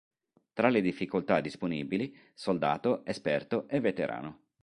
[0.53, 4.45] Tre le difficoltà disponibili: soldato, esperto e veterano.